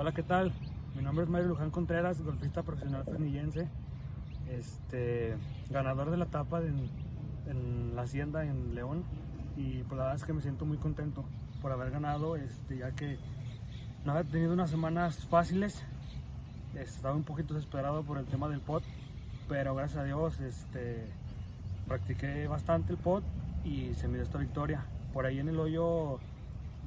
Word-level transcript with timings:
Hola, 0.00 0.12
¿qué 0.12 0.22
tal? 0.22 0.50
Mi 0.96 1.02
nombre 1.02 1.24
es 1.24 1.30
Mario 1.30 1.48
Luján 1.48 1.70
Contreras, 1.70 2.22
golfista 2.22 2.62
profesional 2.62 3.04
fresnillense, 3.04 3.68
este, 4.48 5.36
ganador 5.68 6.10
de 6.10 6.16
la 6.16 6.24
etapa 6.24 6.62
en, 6.62 6.88
en, 7.46 7.94
la 7.94 8.00
hacienda 8.00 8.46
en 8.46 8.74
León 8.74 9.04
y 9.58 9.82
pues 9.82 9.98
la 9.98 10.04
verdad 10.04 10.14
es 10.14 10.24
que 10.24 10.32
me 10.32 10.40
siento 10.40 10.64
muy 10.64 10.78
contento 10.78 11.26
por 11.60 11.70
haber 11.70 11.90
ganado, 11.90 12.36
este, 12.36 12.78
ya 12.78 12.92
que 12.92 13.18
no 14.06 14.18
he 14.18 14.24
tenido 14.24 14.54
unas 14.54 14.70
semanas 14.70 15.26
fáciles, 15.26 15.84
estaba 16.74 17.14
un 17.14 17.24
poquito 17.24 17.52
desesperado 17.52 18.02
por 18.02 18.16
el 18.16 18.24
tema 18.24 18.48
del 18.48 18.60
pot, 18.60 18.82
pero 19.50 19.74
gracias 19.74 19.98
a 19.98 20.04
Dios 20.04 20.40
este, 20.40 21.08
practiqué 21.86 22.48
bastante 22.48 22.94
el 22.94 22.98
pot 22.98 23.22
y 23.66 23.92
se 23.96 24.08
me 24.08 24.14
dio 24.14 24.22
esta 24.22 24.38
victoria. 24.38 24.82
Por 25.12 25.26
ahí 25.26 25.40
en 25.40 25.50
el 25.50 25.60
hoyo 25.60 26.20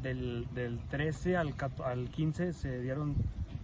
del, 0.01 0.47
del 0.53 0.79
13 0.89 1.37
al, 1.37 1.53
al 1.83 2.09
15 2.09 2.53
se 2.53 2.81
dieron 2.81 3.15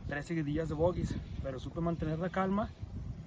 tres 0.08 0.26
seguidillas 0.26 0.70
de 0.70 0.76
bogies, 0.76 1.16
pero 1.44 1.60
supe 1.60 1.82
mantener 1.82 2.20
la 2.20 2.30
calma. 2.30 2.70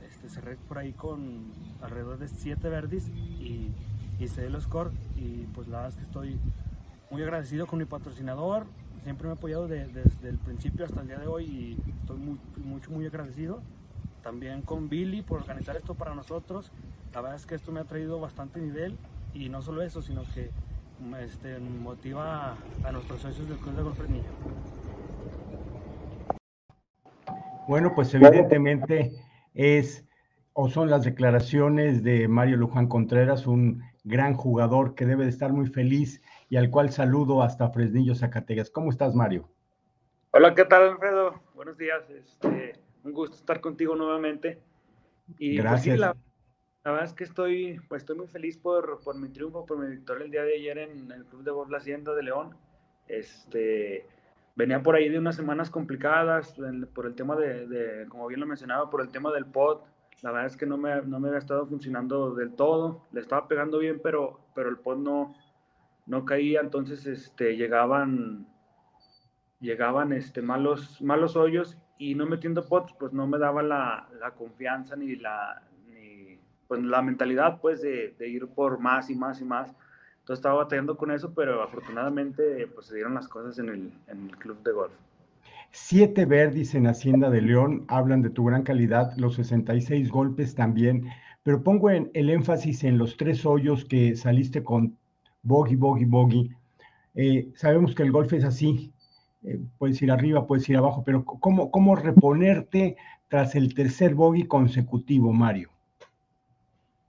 Este, 0.07 0.29
cerré 0.29 0.57
por 0.57 0.79
ahí 0.79 0.93
con 0.93 1.53
alrededor 1.81 2.19
de 2.19 2.29
7 2.29 2.69
verdes 2.69 3.09
y 3.09 3.71
hice 4.19 4.47
el 4.47 4.61
score. 4.61 4.91
Y 5.17 5.47
pues 5.55 5.69
la 5.69 5.79
verdad 5.79 5.91
es 5.91 5.97
que 5.97 6.05
estoy 6.05 6.39
muy 7.11 7.23
agradecido 7.23 7.67
con 7.67 7.79
mi 7.79 7.85
patrocinador. 7.85 8.67
Siempre 9.05 9.27
me 9.27 9.33
ha 9.33 9.37
apoyado 9.37 9.69
desde 9.69 10.29
el 10.29 10.39
principio 10.39 10.85
hasta 10.85 11.01
el 11.01 11.09
día 11.09 11.19
de 11.19 11.27
hoy 11.27 11.45
y 11.45 11.79
estoy 12.01 12.19
muy, 12.19 12.39
mucho, 12.65 12.91
muy 12.91 13.07
agradecido. 13.07 13.61
También 14.23 14.63
con 14.63 14.89
Billy 14.89 15.23
por 15.23 15.41
organizar 15.41 15.77
esto 15.77 15.95
para 15.95 16.15
nosotros. 16.15 16.71
La 17.13 17.21
verdad 17.21 17.37
es 17.37 17.47
que 17.47 17.55
esto 17.55 17.73
me 17.73 17.81
ha 17.81 17.85
traído 17.85 18.21
bastante 18.21 18.61
nivel 18.61 18.97
y 19.35 19.49
no 19.49 19.61
solo 19.63 19.83
eso, 19.83 20.03
sino 20.03 20.23
que 20.35 20.51
este, 21.23 21.59
motiva 21.59 22.57
a 22.85 22.93
nuestros 22.93 23.21
socios 23.21 23.49
del 23.49 23.59
Club 23.59 23.77
de 23.77 23.83
Golf 23.83 24.09
Niño. 24.09 24.31
Bueno, 27.69 27.95
pues 27.95 28.13
evidentemente 28.15 29.13
es 29.55 30.05
o 30.55 30.69
son 30.69 30.91
las 30.91 31.05
declaraciones 31.05 32.03
de 32.03 32.29
Mario 32.29 32.57
Luján 32.57 32.89
Contreras, 32.89 33.47
un 33.47 33.83
gran 34.05 34.35
jugador 34.35 34.95
que 34.95 35.07
debe 35.07 35.25
de 35.25 35.31
estar 35.31 35.53
muy 35.53 35.67
feliz 35.67 36.21
y 36.51 36.57
al 36.57 36.71
cual 36.71 36.91
saludo 36.91 37.43
hasta 37.43 37.71
Fresnillo, 37.71 38.15
Zacatecas. 38.15 38.71
¿Cómo 38.71 38.91
estás, 38.91 39.15
Mario? 39.15 39.49
Hola, 40.33 40.55
¿qué 40.55 40.65
tal, 40.65 40.83
Alfredo? 40.91 41.41
Buenos 41.55 41.79
días. 41.79 42.03
Este, 42.11 42.75
un 43.05 43.13
gusto 43.13 43.37
estar 43.37 43.61
contigo 43.61 43.95
nuevamente. 43.97 44.59
Y 45.39 45.57
pues, 45.57 45.65
Gracias. 45.65 45.99
la, 45.99 46.17
verdad 46.91 47.05
es 47.05 47.15
que 47.15 47.25
estoy, 47.25 47.81
pues, 47.89 48.03
estoy 48.03 48.17
muy 48.17 48.27
feliz 48.27 48.59
por, 48.59 49.01
por 49.05 49.17
mi 49.17 49.29
triunfo, 49.29 49.65
por 49.65 49.79
mi 49.79 49.87
victoria 49.87 50.25
el 50.25 50.31
día 50.33 50.43
de 50.43 50.55
ayer 50.55 50.79
en 50.79 51.13
el 51.13 51.25
Club 51.27 51.45
de 51.45 51.71
La 51.71 51.79
Hacienda 51.79 52.13
de 52.13 52.23
León. 52.25 52.57
Este, 53.07 54.05
venía 54.57 54.83
por 54.83 54.97
ahí 54.97 55.09
de 55.09 55.19
unas 55.19 55.37
semanas 55.37 55.71
complicadas 55.71 56.57
por 56.93 57.07
el 57.07 57.15
tema 57.15 57.37
de, 57.37 58.07
como 58.09 58.27
bien 58.27 58.41
lo 58.41 58.47
mencionaba, 58.47 58.91
por 58.91 59.01
el 59.01 59.11
tema 59.11 59.33
del 59.33 59.47
pod. 59.47 59.83
La 60.23 60.33
verdad 60.33 60.47
es 60.47 60.57
que 60.57 60.67
no 60.67 60.77
me, 60.77 61.03
no 61.03 61.21
me 61.21 61.29
había 61.29 61.39
estado 61.39 61.67
funcionando 61.67 62.35
del 62.35 62.55
todo. 62.55 63.07
Le 63.13 63.21
estaba 63.21 63.47
pegando 63.47 63.79
bien, 63.79 64.01
pero, 64.03 64.41
pero 64.55 64.69
el 64.69 64.79
pod 64.79 64.99
no, 64.99 65.37
no 66.07 66.25
caía. 66.25 66.61
Entonces 66.61 67.07
este, 67.07 67.57
llegaban, 67.57 68.49
llegaban 69.61 70.13
este, 70.13 70.43
malos, 70.43 71.01
malos 71.01 71.37
hoyos 71.37 71.79
y 71.99 72.17
no 72.17 72.27
metiendo 72.27 72.67
pods, 72.67 72.93
pues 72.99 73.13
no 73.13 73.29
me 73.29 73.39
daba 73.39 73.63
la, 73.63 74.09
la 74.19 74.33
confianza 74.33 74.97
ni 74.97 75.15
la, 75.15 75.63
pues, 76.73 76.85
la 76.85 77.03
mentalidad 77.03 77.61
pues, 77.61 77.83
de, 77.83 78.15
ir 78.27 78.47
por 78.47 78.79
más 78.79 79.11
y 79.11 79.15
más 79.15 79.43
y 79.43 79.45
más. 79.45 79.69
Entonces 80.21 80.39
estaba 80.39 80.63
batallando 80.63 80.97
con 80.97 81.11
eso, 81.11 81.35
pero 81.35 81.63
afortunadamente 81.63 82.67
pues 82.69 82.87
se 82.87 82.95
dieron 82.95 83.13
las 83.13 83.29
cosas 83.29 83.59
en 83.59 83.69
el, 83.69 84.31
club 84.39 84.63
de 84.63 84.73
golf. 84.73 84.93
Siete 85.71 86.25
verdis 86.25 86.75
en 86.75 86.87
Hacienda 86.87 87.29
de 87.29 87.43
León 87.43 87.85
hablan 87.89 88.23
de 88.23 88.31
tu 88.31 88.47
gran 88.47 88.63
calidad, 88.63 89.15
los 89.19 89.35
66 89.35 90.11
golpes 90.11 90.55
también, 90.55 91.11
pero 91.43 91.63
pongo 91.63 91.91
en, 91.91 92.11
el 92.15 92.31
énfasis 92.31 92.85
en 92.85 92.97
los 92.97 93.19
tres 93.19 93.45
hoyos 93.45 93.85
que 93.85 94.17
saliste 94.17 94.63
con 94.63 94.97
bogey, 95.43 95.77
bogey, 95.77 96.07
bogey. 96.07 96.57
Eh, 97.15 97.53
sabemos 97.55 97.95
que 97.95 98.03
el 98.03 98.13
golf 98.13 98.33
es 98.33 98.45
así, 98.45 98.95
eh, 99.43 99.61
puedes 99.77 100.01
ir 100.01 100.11
arriba, 100.11 100.47
puedes 100.47 100.67
ir 100.71 100.79
abajo, 100.79 101.03
pero 101.05 101.23
¿cómo, 101.23 101.71
¿cómo 101.71 101.97
reponerte 101.97 102.97
tras 103.29 103.57
el 103.57 103.75
tercer 103.75 104.15
bogey 104.15 104.45
consecutivo, 104.45 105.35
Mario? 105.35 105.72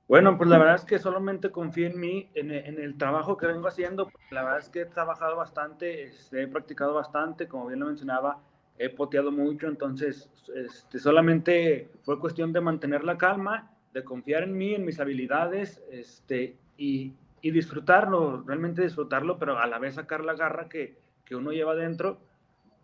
Bueno, 0.08 0.38
pues 0.38 0.50
la 0.50 0.58
verdad 0.58 0.75
es 0.75 0.86
que 0.86 1.00
solamente 1.00 1.50
confío 1.50 1.88
en 1.88 2.00
mí, 2.00 2.30
en, 2.34 2.52
el 2.52 2.97
trabajo 2.97 3.38
que 3.38 3.47
vengo 3.47 3.68
haciendo. 3.68 4.12
La 4.31 4.44
verdad 4.44 4.59
es 4.59 4.69
que 4.69 4.81
he 4.81 4.86
trabajado 4.86 5.38
bastante, 5.38 6.03
este, 6.03 6.44
he 6.44 6.47
practicado 6.47 6.94
bastante, 6.94 7.47
como 7.47 7.68
bien 7.68 7.80
lo 7.80 7.86
mencionaba, 7.86 8.41
he 8.78 8.90
poteado 8.90 9.31
mucho, 9.31 9.68
entonces 9.68 10.30
este, 10.56 11.00
solamente 11.00 11.90
fue 12.03 12.19
cuestión 12.19 12.52
de 12.52 12.59
mantener 12.59 13.03
la 13.03 13.18
calma, 13.18 13.72
de 13.94 14.03
confiar 14.03 14.44
en 14.44 14.58
mí, 14.58 14.74
en 14.74 14.84
mis 14.84 15.00
habilidades 15.00 15.81
este, 15.90 16.58
y, 16.78 17.16
disfrutarlo, 17.41 18.44
realmente 18.46 18.81
disfrutarlo, 18.81 19.38
pero 19.38 19.59
a 19.59 19.68
la 19.68 19.78
vez 19.78 19.96
sacar 19.96 20.24
la 20.24 20.34
garra 20.34 20.70
que, 20.70 20.97
que 21.25 21.35
uno 21.35 21.52
lleva 21.52 21.75
dentro 21.75 22.20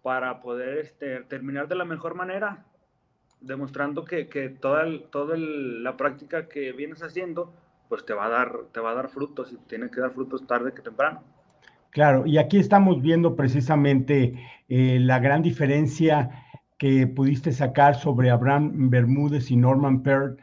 para 0.03 0.41
poder 0.41 0.77
este, 0.79 1.21
terminar 1.23 1.67
de 1.67 1.75
la 1.75 1.85
mejor 1.85 2.15
manera 2.15 2.65
demostrando 3.41 4.05
que, 4.05 4.27
que 4.27 4.49
toda, 4.49 4.85
toda 5.11 5.37
la 5.37 5.97
práctica 5.97 6.47
que 6.47 6.71
vienes 6.73 7.01
haciendo, 7.03 7.53
pues 7.87 8.05
te 8.05 8.13
va 8.13 8.25
a 8.25 8.29
dar, 8.29 8.51
te 8.71 8.79
va 8.79 8.91
a 8.91 8.95
dar 8.95 9.09
frutos 9.09 9.51
y 9.51 9.57
tiene 9.67 9.89
que 9.89 10.01
dar 10.01 10.11
frutos 10.11 10.45
tarde 10.45 10.73
que 10.73 10.81
temprano. 10.81 11.23
Claro, 11.91 12.25
y 12.25 12.37
aquí 12.37 12.57
estamos 12.57 13.01
viendo 13.01 13.35
precisamente 13.35 14.35
eh, 14.67 14.99
la 14.99 15.19
gran 15.19 15.41
diferencia 15.41 16.45
que 16.77 17.07
pudiste 17.07 17.51
sacar 17.51 17.95
sobre 17.95 18.29
Abraham 18.29 18.89
Bermúdez 18.89 19.49
y 19.51 19.55
Norman 19.55 20.03
Peart 20.03 20.39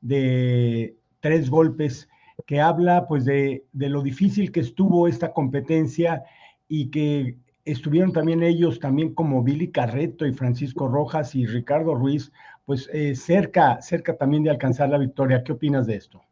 de 0.00 0.96
tres 1.20 1.48
golpes, 1.48 2.08
que 2.46 2.60
habla 2.60 3.06
pues 3.06 3.24
de, 3.24 3.64
de 3.72 3.88
lo 3.88 4.02
difícil 4.02 4.50
que 4.50 4.60
estuvo 4.60 5.06
esta 5.06 5.32
competencia 5.32 6.24
y 6.68 6.90
que 6.90 7.36
estuvieron 7.64 8.12
también 8.12 8.42
ellos, 8.42 8.80
también 8.80 9.14
como 9.14 9.42
Billy 9.42 9.70
Carreto 9.70 10.26
y 10.26 10.32
Francisco 10.32 10.88
Rojas 10.88 11.34
y 11.34 11.46
Ricardo 11.46 11.94
Ruiz, 11.94 12.32
pues 12.66 12.88
eh, 12.92 13.14
cerca, 13.14 13.80
cerca 13.82 14.16
también 14.16 14.44
de 14.44 14.50
alcanzar 14.50 14.88
la 14.88 14.98
victoria. 14.98 15.42
¿Qué 15.44 15.52
opinas 15.52 15.86
de 15.86 15.96
esto? 15.96 16.22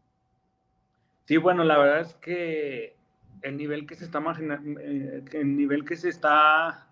Sí, 1.26 1.36
bueno, 1.36 1.64
la 1.64 1.78
verdad 1.78 2.00
es 2.00 2.14
que 2.14 2.96
el 3.42 3.56
nivel 3.56 3.86
que 3.86 3.94
se 3.94 4.04
está 4.04 4.20
eh, 4.20 5.24
el 5.32 5.56
nivel 5.56 5.84
que 5.84 5.96
se 5.96 6.08
está 6.08 6.88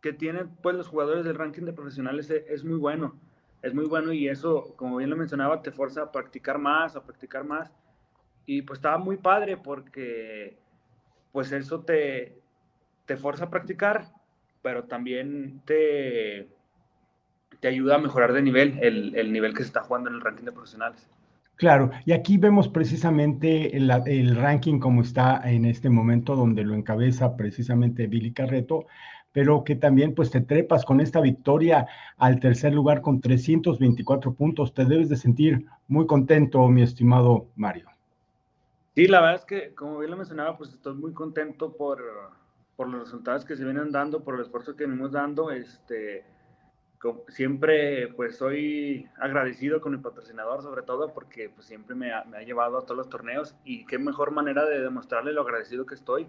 que 0.00 0.12
tienen 0.12 0.48
pues 0.62 0.76
los 0.76 0.88
jugadores 0.88 1.24
del 1.24 1.36
ranking 1.36 1.62
de 1.62 1.72
profesionales 1.72 2.30
es, 2.30 2.44
es, 2.48 2.64
muy 2.64 2.76
bueno, 2.76 3.18
es 3.62 3.72
muy 3.74 3.84
bueno 3.84 4.12
y 4.12 4.28
eso, 4.28 4.74
como 4.76 4.96
bien 4.96 5.10
lo 5.10 5.16
mencionaba, 5.16 5.62
te 5.62 5.70
fuerza 5.70 6.02
a 6.02 6.12
practicar 6.12 6.58
más, 6.58 6.96
a 6.96 7.04
practicar 7.04 7.44
más 7.44 7.70
y 8.46 8.62
pues 8.62 8.78
estaba 8.78 8.98
muy 8.98 9.16
padre 9.16 9.56
porque 9.56 10.58
pues 11.30 11.52
eso 11.52 11.80
te, 11.80 12.41
te 13.06 13.16
fuerza 13.16 13.44
a 13.44 13.50
practicar, 13.50 14.06
pero 14.62 14.84
también 14.84 15.60
te, 15.64 16.48
te 17.60 17.68
ayuda 17.68 17.96
a 17.96 17.98
mejorar 17.98 18.32
de 18.32 18.42
nivel, 18.42 18.78
el, 18.82 19.32
nivel 19.32 19.52
que 19.52 19.62
se 19.62 19.68
está 19.68 19.82
jugando 19.82 20.10
en 20.10 20.16
el 20.16 20.20
ranking 20.20 20.44
de 20.44 20.52
profesionales. 20.52 21.08
Claro, 21.56 21.90
y 22.06 22.12
aquí 22.12 22.38
vemos 22.38 22.68
precisamente 22.68 23.76
el, 23.76 23.90
el, 24.06 24.36
ranking 24.36 24.80
como 24.80 25.02
está 25.02 25.40
en 25.44 25.64
este 25.64 25.90
momento, 25.90 26.34
donde 26.34 26.64
lo 26.64 26.74
encabeza 26.74 27.36
precisamente 27.36 28.06
Billy 28.06 28.32
Carreto, 28.32 28.86
pero 29.32 29.62
que 29.64 29.76
también 29.76 30.14
pues 30.14 30.30
te 30.30 30.40
trepas 30.40 30.84
con 30.84 31.00
esta 31.00 31.20
victoria 31.20 31.86
al 32.18 32.40
tercer 32.40 32.72
lugar 32.72 33.00
con 33.00 33.20
324 33.20 34.34
puntos. 34.34 34.74
Te 34.74 34.84
debes 34.84 35.08
de 35.08 35.16
sentir 35.16 35.66
muy 35.88 36.06
contento, 36.06 36.66
mi 36.68 36.82
estimado 36.82 37.46
Mario. 37.54 37.88
Sí, 38.94 39.06
la 39.06 39.20
verdad 39.20 39.36
es 39.36 39.44
que, 39.46 39.74
como 39.74 39.98
bien 39.98 40.10
lo 40.10 40.16
mencionaba, 40.18 40.58
pues 40.58 40.72
estoy 40.72 40.94
muy 40.94 41.12
contento 41.12 41.74
por, 41.74 42.02
por 42.76 42.88
los 42.88 43.00
resultados 43.00 43.44
que 43.44 43.56
se 43.56 43.64
vienen 43.64 43.92
dando, 43.92 44.24
por 44.24 44.34
el 44.34 44.42
esfuerzo 44.42 44.76
que 44.76 44.86
venimos 44.86 45.12
dando. 45.12 45.50
Este, 45.50 46.24
siempre 47.28 48.08
pues 48.08 48.36
soy 48.36 49.08
agradecido 49.20 49.80
con 49.80 49.92
mi 49.92 49.98
patrocinador, 49.98 50.62
sobre 50.62 50.82
todo 50.82 51.12
porque 51.12 51.48
pues, 51.48 51.66
siempre 51.66 51.94
me 51.94 52.12
ha, 52.12 52.24
me 52.24 52.38
ha, 52.38 52.42
llevado 52.42 52.78
a 52.78 52.82
todos 52.82 52.96
los 52.96 53.08
torneos 53.08 53.56
y 53.64 53.84
qué 53.86 53.98
mejor 53.98 54.30
manera 54.30 54.64
de 54.64 54.80
demostrarle 54.80 55.32
lo 55.32 55.42
agradecido 55.42 55.86
que 55.86 55.94
estoy 55.94 56.26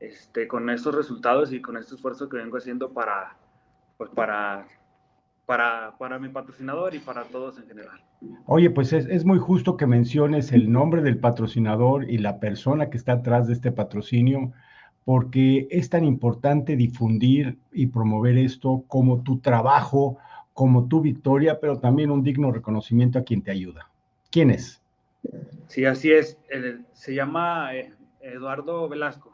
este, 0.00 0.48
con 0.48 0.68
estos 0.68 0.94
resultados 0.94 1.52
y 1.52 1.62
con 1.62 1.76
este 1.76 1.94
esfuerzo 1.94 2.28
que 2.28 2.36
vengo 2.36 2.58
haciendo 2.58 2.92
para, 2.92 3.36
pues, 3.96 4.10
para, 4.10 4.66
para, 5.46 5.96
para 5.98 6.18
mi 6.18 6.28
patrocinador 6.28 6.94
y 6.94 6.98
para 6.98 7.24
todos 7.24 7.58
en 7.58 7.66
general. 7.66 8.00
Oye, 8.46 8.70
pues 8.70 8.92
es, 8.92 9.06
es, 9.06 9.24
muy 9.24 9.38
justo 9.38 9.76
que 9.76 9.86
menciones 9.86 10.52
el 10.52 10.70
nombre 10.70 11.02
del 11.02 11.18
patrocinador 11.18 12.08
y 12.08 12.18
la 12.18 12.38
persona 12.38 12.90
que 12.90 12.96
está 12.96 13.14
atrás 13.14 13.46
de 13.46 13.54
este 13.54 13.72
patrocinio 13.72 14.52
porque 15.04 15.66
es 15.70 15.90
tan 15.90 16.04
importante 16.04 16.76
difundir 16.76 17.58
y 17.72 17.86
promover 17.86 18.38
esto 18.38 18.84
como 18.86 19.22
tu 19.22 19.38
trabajo, 19.38 20.18
como 20.52 20.86
tu 20.86 21.00
victoria, 21.00 21.58
pero 21.60 21.78
también 21.78 22.10
un 22.10 22.22
digno 22.22 22.52
reconocimiento 22.52 23.18
a 23.18 23.24
quien 23.24 23.42
te 23.42 23.50
ayuda. 23.50 23.90
¿Quién 24.30 24.50
es? 24.50 24.80
Sí, 25.66 25.84
así 25.84 26.12
es. 26.12 26.38
se 26.92 27.14
llama 27.14 27.74
eh, 27.74 27.92
Eduardo 28.20 28.88
Velasco. 28.88 29.32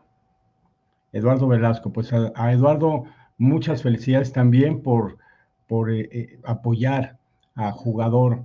Eduardo 1.13 1.49
Velasco, 1.49 1.93
pues 1.93 2.13
a, 2.13 2.53
Eduardo, 2.53 3.05
muchas 3.39 3.83
felicidades 3.83 4.33
también 4.33 4.83
por, 4.83 5.19
por 5.67 5.91
eh, 5.91 6.09
eh, 6.13 6.39
apoyar 6.45 7.19
a 7.55 7.73
jugador 7.73 8.45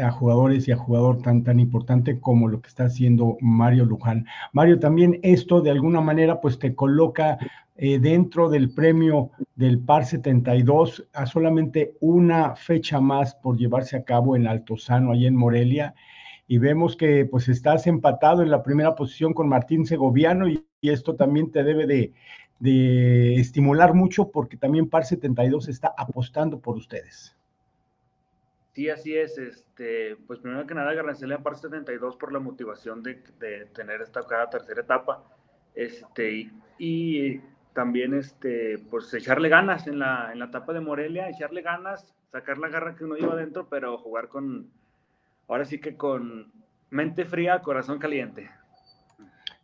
a 0.00 0.10
jugadores 0.10 0.68
y 0.68 0.72
a 0.72 0.76
jugador 0.76 1.22
tan 1.22 1.42
tan 1.42 1.60
importante 1.60 2.20
como 2.20 2.48
lo 2.48 2.60
que 2.60 2.68
está 2.68 2.84
haciendo 2.84 3.36
Mario 3.40 3.84
Luján. 3.84 4.26
Mario, 4.52 4.78
también 4.78 5.18
esto 5.22 5.60
de 5.60 5.70
alguna 5.70 6.00
manera 6.00 6.40
pues 6.40 6.58
te 6.58 6.74
coloca 6.74 7.38
eh, 7.76 7.98
dentro 7.98 8.48
del 8.50 8.70
premio 8.70 9.30
del 9.56 9.78
PAR 9.78 10.04
72 10.04 11.08
a 11.14 11.26
solamente 11.26 11.96
una 12.00 12.54
fecha 12.54 13.00
más 13.00 13.34
por 13.34 13.56
llevarse 13.56 13.96
a 13.96 14.04
cabo 14.04 14.36
en 14.36 14.46
Altozano, 14.46 15.12
ahí 15.12 15.26
en 15.26 15.34
Morelia, 15.34 15.94
y 16.46 16.58
vemos 16.58 16.96
que 16.96 17.24
pues 17.24 17.48
estás 17.48 17.86
empatado 17.86 18.42
en 18.42 18.50
la 18.50 18.62
primera 18.62 18.94
posición 18.94 19.32
con 19.32 19.48
Martín 19.48 19.86
Segoviano 19.86 20.48
y, 20.48 20.64
esto 20.82 21.14
también 21.14 21.52
te 21.52 21.62
debe 21.62 21.86
de, 21.86 22.12
de 22.58 23.36
estimular 23.36 23.94
mucho 23.94 24.30
porque 24.30 24.56
también 24.56 24.88
PAR 24.90 25.04
72 25.04 25.68
está 25.68 25.94
apostando 25.96 26.58
por 26.58 26.76
ustedes. 26.76 27.36
Sí, 28.72 28.88
así 28.88 29.16
es. 29.16 29.36
Este, 29.38 30.16
pues 30.26 30.38
primero 30.40 30.66
que 30.66 30.74
nada 30.74 30.90
agradecerle 30.90 31.34
a 31.34 31.42
Par 31.42 31.56
72 31.56 32.16
por 32.16 32.32
la 32.32 32.40
motivación 32.40 33.02
de, 33.02 33.22
de 33.38 33.66
tener 33.66 34.00
esta 34.00 34.22
cada 34.22 34.48
tercera 34.48 34.80
etapa. 34.80 35.22
Este, 35.74 36.50
y, 36.78 37.40
también 37.74 38.12
este, 38.12 38.78
pues 38.90 39.12
echarle 39.14 39.48
ganas 39.48 39.86
en 39.86 39.98
la, 39.98 40.30
en 40.32 40.38
la 40.38 40.46
etapa 40.46 40.74
de 40.74 40.80
Morelia, 40.80 41.30
echarle 41.30 41.62
ganas, 41.62 42.06
sacar 42.30 42.58
la 42.58 42.68
garra 42.68 42.94
que 42.94 43.04
uno 43.04 43.14
lleva 43.14 43.32
adentro, 43.32 43.66
pero 43.70 43.96
jugar 43.96 44.28
con, 44.28 44.68
ahora 45.48 45.64
sí 45.64 45.80
que 45.80 45.96
con 45.96 46.52
mente 46.90 47.24
fría, 47.24 47.60
corazón 47.60 47.98
caliente. 47.98 48.50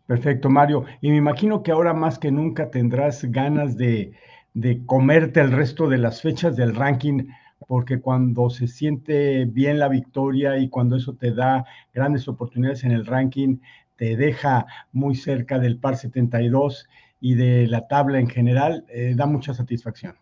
Perfecto, 0.06 0.48
Mario. 0.48 0.86
Y 1.02 1.10
me 1.10 1.16
imagino 1.16 1.62
que 1.62 1.70
ahora 1.70 1.92
más 1.92 2.18
que 2.18 2.32
nunca 2.32 2.70
tendrás 2.70 3.24
ganas 3.26 3.76
de, 3.76 4.12
de 4.54 4.80
comerte 4.86 5.40
el 5.40 5.52
resto 5.52 5.86
de 5.86 5.98
las 5.98 6.22
fechas 6.22 6.56
del 6.56 6.74
ranking 6.74 7.28
porque 7.66 8.00
cuando 8.00 8.50
se 8.50 8.68
siente 8.68 9.44
bien 9.44 9.78
la 9.78 9.88
victoria 9.88 10.58
y 10.58 10.68
cuando 10.68 10.96
eso 10.96 11.14
te 11.14 11.32
da 11.32 11.64
grandes 11.92 12.28
oportunidades 12.28 12.84
en 12.84 12.92
el 12.92 13.06
ranking, 13.06 13.58
te 13.96 14.16
deja 14.16 14.66
muy 14.92 15.14
cerca 15.14 15.58
del 15.58 15.78
par 15.78 15.96
72 15.96 16.88
y 17.20 17.34
de 17.34 17.66
la 17.66 17.88
tabla 17.88 18.20
en 18.20 18.28
general, 18.28 18.84
eh, 18.88 19.14
da 19.16 19.26
mucha 19.26 19.54
satisfacción. 19.54 20.16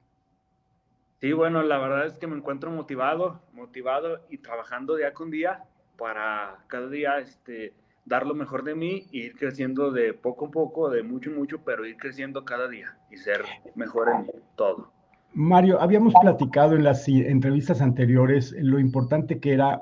Sí, 1.20 1.32
bueno, 1.32 1.62
la 1.62 1.78
verdad 1.78 2.06
es 2.06 2.18
que 2.18 2.26
me 2.26 2.36
encuentro 2.36 2.70
motivado, 2.70 3.40
motivado 3.52 4.20
y 4.30 4.38
trabajando 4.38 4.96
día 4.96 5.12
con 5.12 5.30
día 5.30 5.64
para 5.96 6.58
cada 6.68 6.88
día 6.88 7.18
este, 7.18 7.74
dar 8.04 8.26
lo 8.26 8.34
mejor 8.34 8.64
de 8.64 8.74
mí 8.74 9.06
e 9.12 9.18
ir 9.18 9.36
creciendo 9.36 9.90
de 9.90 10.14
poco 10.14 10.46
a 10.46 10.50
poco, 10.50 10.90
de 10.90 11.02
mucho 11.02 11.30
en 11.30 11.36
mucho, 11.36 11.62
pero 11.64 11.86
ir 11.86 11.96
creciendo 11.96 12.44
cada 12.44 12.68
día 12.68 12.96
y 13.10 13.16
ser 13.16 13.42
mejor 13.74 14.08
en 14.08 14.30
todo. 14.56 14.92
Mario, 15.36 15.82
habíamos 15.82 16.14
platicado 16.18 16.76
en 16.76 16.82
las 16.82 17.06
entrevistas 17.06 17.82
anteriores 17.82 18.54
lo 18.58 18.80
importante 18.80 19.38
que 19.38 19.52
era 19.52 19.78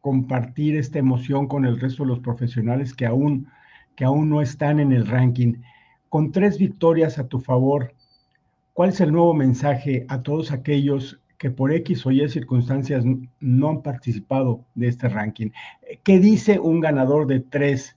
compartir 0.00 0.74
esta 0.74 0.98
emoción 0.98 1.46
con 1.46 1.66
el 1.66 1.78
resto 1.78 2.02
de 2.02 2.08
los 2.08 2.20
profesionales 2.20 2.94
que 2.94 3.04
aún, 3.04 3.48
que 3.94 4.06
aún 4.06 4.30
no 4.30 4.40
están 4.40 4.80
en 4.80 4.92
el 4.92 5.06
ranking. 5.06 5.56
Con 6.08 6.32
tres 6.32 6.56
victorias 6.56 7.18
a 7.18 7.28
tu 7.28 7.40
favor, 7.40 7.92
¿cuál 8.72 8.88
es 8.88 9.02
el 9.02 9.12
nuevo 9.12 9.34
mensaje 9.34 10.06
a 10.08 10.22
todos 10.22 10.50
aquellos 10.50 11.20
que 11.36 11.50
por 11.50 11.70
X 11.70 12.06
o 12.06 12.10
Y 12.10 12.26
circunstancias 12.30 13.04
no 13.40 13.68
han 13.68 13.82
participado 13.82 14.64
de 14.74 14.88
este 14.88 15.10
ranking? 15.10 15.50
¿Qué 16.02 16.18
dice 16.20 16.58
un 16.58 16.80
ganador 16.80 17.26
de 17.26 17.40
tres 17.40 17.96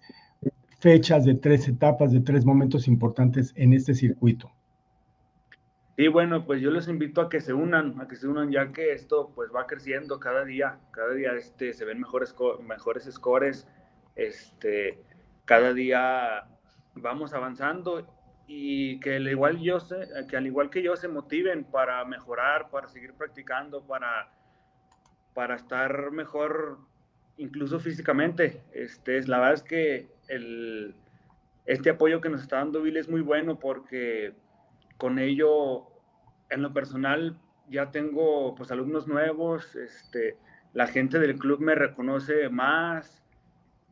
fechas, 0.79 1.23
de 1.23 1.35
tres 1.35 1.69
etapas, 1.69 2.11
de 2.11 2.19
tres 2.19 2.43
momentos 2.43 2.89
importantes 2.89 3.53
en 3.55 3.71
este 3.71 3.95
circuito? 3.95 4.51
Y 5.97 6.07
bueno, 6.07 6.45
pues 6.45 6.61
yo 6.61 6.71
les 6.71 6.87
invito 6.87 7.21
a 7.21 7.29
que 7.29 7.41
se 7.41 7.53
unan, 7.53 7.99
a 7.99 8.07
que 8.07 8.15
se 8.15 8.27
unan 8.27 8.49
ya 8.49 8.71
que 8.71 8.93
esto 8.93 9.31
pues 9.35 9.51
va 9.53 9.67
creciendo 9.67 10.19
cada 10.19 10.45
día, 10.45 10.79
cada 10.91 11.13
día 11.13 11.33
este, 11.33 11.73
se 11.73 11.85
ven 11.85 11.99
mejores, 11.99 12.33
mejores 12.65 13.09
scores, 13.11 13.67
este, 14.15 14.97
cada 15.45 15.73
día 15.73 16.45
vamos 16.95 17.33
avanzando 17.33 18.07
y 18.47 18.99
que 18.99 19.17
al 19.17 19.27
igual 19.27 19.59
yo 19.59 19.77
que 20.29 20.37
al 20.37 20.47
igual 20.47 20.69
que 20.69 20.81
yo 20.81 20.95
se 20.95 21.07
motiven 21.07 21.65
para 21.65 22.03
mejorar, 22.05 22.69
para 22.69 22.87
seguir 22.87 23.13
practicando, 23.13 23.85
para, 23.85 24.31
para 25.33 25.55
estar 25.55 26.11
mejor 26.11 26.79
incluso 27.37 27.79
físicamente. 27.79 28.61
Este, 28.73 29.21
la 29.27 29.39
verdad 29.39 29.53
es 29.55 29.63
que 29.63 30.07
el, 30.27 30.95
este 31.65 31.89
apoyo 31.89 32.21
que 32.21 32.29
nos 32.29 32.41
está 32.41 32.57
dando 32.57 32.81
Bill 32.81 32.97
es 32.97 33.09
muy 33.09 33.21
bueno 33.21 33.59
porque 33.59 34.33
con 35.01 35.17
ello, 35.17 35.87
en 36.51 36.61
lo 36.61 36.73
personal, 36.73 37.35
ya 37.71 37.89
tengo 37.89 38.53
pues 38.53 38.69
alumnos 38.69 39.07
nuevos, 39.07 39.75
este, 39.75 40.37
la 40.73 40.85
gente 40.85 41.17
del 41.17 41.39
club 41.39 41.59
me 41.59 41.73
reconoce 41.73 42.49
más, 42.49 43.23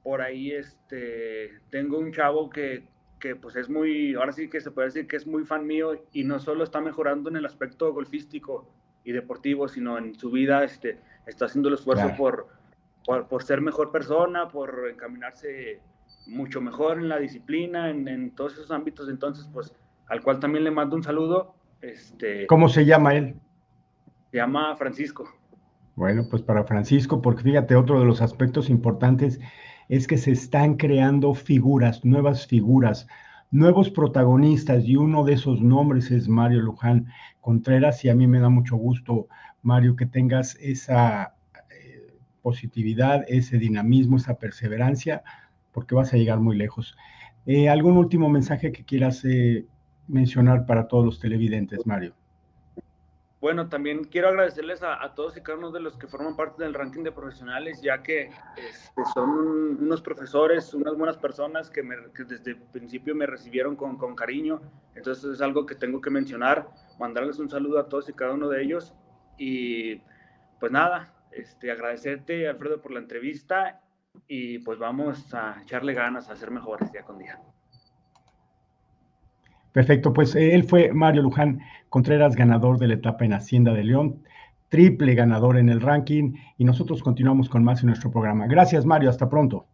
por 0.03 0.21
ahí 0.21 0.51
este, 0.51 1.61
tengo 1.71 1.97
un 1.97 2.11
chavo 2.11 2.51
que, 2.51 2.88
que 3.19 3.35
pues 3.35 3.56
es 3.56 3.71
muy, 3.71 4.13
ahora 4.13 4.33
sí 4.33 4.51
que 4.51 4.61
se 4.61 4.69
puede 4.69 4.89
decir 4.89 5.07
que 5.07 5.15
es 5.15 5.25
muy 5.25 5.45
fan 5.45 5.65
mío 5.65 6.00
y 6.13 6.25
no 6.25 6.38
solo 6.38 6.63
está 6.63 6.79
mejorando 6.79 7.31
en 7.31 7.38
el 7.38 7.45
aspecto 7.47 7.91
golfístico 7.91 8.71
y 9.03 9.12
deportivo, 9.12 9.67
sino 9.67 9.97
en 9.97 10.13
su 10.13 10.29
vida 10.29 10.63
este, 10.63 11.00
está 11.25 11.45
haciendo 11.45 11.69
el 11.69 11.73
esfuerzo 11.73 12.13
por, 12.19 12.50
por, 13.03 13.27
por, 13.27 13.41
ser 13.41 13.62
mejor 13.62 13.91
persona, 13.91 14.47
por 14.47 14.88
encaminarse 14.88 15.81
mucho 16.27 16.62
mejor 16.62 17.00
en 17.00 17.09
la 17.09 17.17
disciplina, 17.17 17.89
en, 17.89 18.07
en 18.07 18.29
todos 18.35 18.53
esos 18.53 18.69
ámbitos. 18.69 19.09
Entonces, 19.09 19.50
pues 19.51 19.73
al 20.09 20.21
cual 20.21 20.39
también 20.39 20.63
le 20.63 20.71
mando 20.71 20.95
un 20.95 21.03
saludo. 21.03 21.56
Este, 21.81 22.47
¿Cómo 22.47 22.67
se 22.67 22.85
llama 22.85 23.15
él? 23.15 23.35
Se 24.31 24.38
llama 24.38 24.75
Francisco. 24.75 25.29
Bueno, 25.95 26.25
pues 26.29 26.41
para 26.41 26.63
Francisco, 26.63 27.21
porque 27.21 27.44
fíjate, 27.44 27.75
otro 27.75 28.00
de 28.00 28.06
los 28.06 28.21
aspectos 28.21 28.69
importantes 28.69 29.39
es 29.88 30.07
que 30.07 30.17
se 30.17 30.31
están 30.31 30.75
creando 30.75 31.33
figuras, 31.33 32.06
nuevas 32.06 32.47
figuras, 32.47 33.07
nuevos 33.51 33.89
protagonistas, 33.89 34.85
y 34.85 34.95
uno 34.95 35.23
de 35.23 35.33
esos 35.33 35.61
nombres 35.61 36.12
es 36.12 36.27
Mario 36.27 36.62
Luján 36.62 37.07
Contreras, 37.41 38.05
y 38.05 38.09
a 38.09 38.15
mí 38.15 38.27
me 38.27 38.39
da 38.39 38.50
mucho 38.50 38.77
gusto, 38.77 39.27
Mario, 39.62 39.95
que 39.95 40.05
tengas 40.05 40.55
esa 40.62 41.35
eh, 41.71 42.13
positividad, 42.41 43.25
ese 43.27 43.57
dinamismo, 43.57 44.17
esa 44.17 44.38
perseverancia, 44.38 45.23
porque 45.72 45.95
vas 45.95 46.13
a 46.13 46.17
llegar 46.17 46.39
muy 46.39 46.55
lejos. 46.55 46.95
Eh, 47.45 47.67
¿Algún 47.67 47.98
último 47.98 48.29
mensaje 48.29 48.72
que 48.72 48.86
quieras 48.86 49.25
eh, 49.25 49.65
mencionar 50.10 50.66
para 50.66 50.88
todos 50.88 51.06
los 51.06 51.20
televidentes, 51.20 51.86
Mario? 51.86 52.13
Bueno, 53.42 53.70
también 53.70 54.04
quiero 54.04 54.28
agradecerles 54.28 54.84
a, 54.84 55.13
todos 55.16 55.38
y 55.38 55.42
cada 55.42 55.58
uno 55.58 55.72
de 55.72 55.80
los 55.80 55.96
que 55.96 56.08
forman 56.08 56.36
parte 56.36 56.62
del 56.62 56.74
ranking 56.74 57.04
de 57.04 57.13
profesionales, 57.13 57.82
ya 57.82 58.04
que 58.04 58.32
este, 58.58 59.06
son 59.13 59.30
unos 59.82 60.01
profesores, 60.01 60.74
unas 60.74 60.98
buenas 60.98 61.16
personas 61.16 61.70
que, 61.70 61.82
desde 62.28 62.51
el 62.51 62.58
principio 62.58 63.16
me 63.16 63.25
recibieron 63.25 63.78
con, 63.78 64.13
cariño. 64.13 64.60
Entonces 64.94 65.36
es 65.36 65.42
algo 65.42 65.66
que 65.66 65.75
tengo 65.75 66.01
que 66.01 66.10
mencionar, 66.10 66.68
mandarles 67.00 67.39
un 67.39 67.50
saludo 67.50 67.80
a 67.80 67.88
todos 67.88 68.10
y 68.10 68.13
cada 68.13 68.34
uno 68.34 68.50
de 68.50 68.62
ellos. 68.62 68.94
Y 69.38 70.01
pues 70.60 70.74
nada, 70.74 71.13
este, 71.32 71.72
agradecerte, 71.72 72.46
Alfredo, 72.50 72.82
por 72.82 72.92
la 72.92 73.00
entrevista 73.00 73.80
y 74.28 74.60
pues 74.60 74.80
vamos 74.80 75.34
a 75.34 75.62
echarle 75.62 75.94
ganas 75.94 76.30
a 76.30 76.36
ser 76.36 76.51
mejores 76.51 76.92
día 76.92 77.04
con 77.04 77.18
día. 77.18 77.39
Perfecto, 79.71 80.13
pues 80.13 80.35
él 80.35 80.63
fue 80.63 80.91
Mario 80.91 81.21
Luján 81.21 81.59
Contreras, 81.89 82.35
ganador 82.35 82.79
de 82.79 82.88
la 82.88 82.93
etapa 82.95 83.25
en 83.25 83.33
Hacienda 83.33 83.73
de 83.73 83.83
León, 83.83 84.23
triple 84.69 85.15
ganador 85.15 85.57
en 85.57 85.69
el 85.69 85.81
ranking 85.81 86.33
y 86.57 86.63
nosotros 86.63 87.03
continuamos 87.03 87.49
con 87.49 87.63
más 87.63 87.81
en 87.81 87.88
nuestro 87.88 88.11
programa. 88.11 88.47
Gracias 88.47 88.85
Mario, 88.85 89.09
hasta 89.09 89.29
pronto. 89.29 89.65